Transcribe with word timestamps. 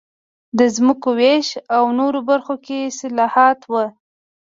د 0.57 0.59
ځمکو 0.75 1.09
وېش 1.19 1.47
او 1.75 1.83
نورو 1.99 2.19
برخو 2.29 2.55
کې 2.65 2.77
اصلاحات 2.89 3.59
و 3.71 3.73